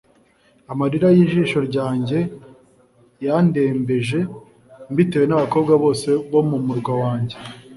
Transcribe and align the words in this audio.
Amarira 0.71 1.07
y’ijisho 1.17 1.59
ryanjye 1.69 2.19
yandembeje, 3.25 4.19
Mbitewe 4.91 5.25
n’abakobwa 5.27 5.73
bose 5.83 6.09
bo 6.31 6.41
mu 6.49 6.57
murwa 6.65 6.93
wanjye. 7.03 7.35